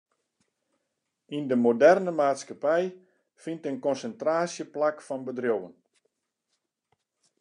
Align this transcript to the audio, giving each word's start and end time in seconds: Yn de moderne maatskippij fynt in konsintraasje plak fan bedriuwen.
Yn 1.35 1.45
de 1.51 1.57
moderne 1.65 2.11
maatskippij 2.19 2.85
fynt 3.41 3.67
in 3.69 3.83
konsintraasje 3.85 4.65
plak 4.73 4.97
fan 5.07 5.21
bedriuwen. 5.27 5.73